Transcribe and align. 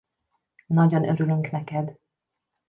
Nagyon 0.67 1.07
örülünk 1.09 1.51
neked! 1.51 1.99